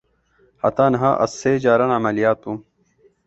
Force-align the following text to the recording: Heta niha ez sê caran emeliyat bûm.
Heta 0.63 0.85
niha 0.93 1.11
ez 1.25 1.31
sê 1.41 1.51
caran 1.65 1.95
emeliyat 1.99 2.39
bûm. 2.43 2.57